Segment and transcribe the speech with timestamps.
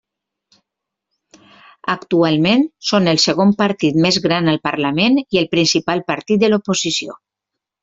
[1.95, 7.19] Actualment són el segon partit més gran al Parlament i el principal partit de l'oposició.